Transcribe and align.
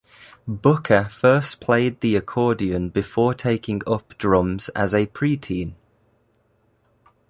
Booker 0.47 1.07
first 1.11 1.59
played 1.59 1.99
the 2.01 2.15
accordion 2.15 2.89
before 2.89 3.35
taking 3.35 3.83
up 3.85 4.17
drums 4.17 4.67
as 4.69 4.95
a 4.95 5.05
pre-teen. 5.05 5.75